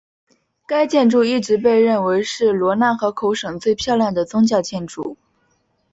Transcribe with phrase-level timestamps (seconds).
[0.65, 5.15] 该建筑一直被认为是罗讷河口省最漂亮的宗教建筑。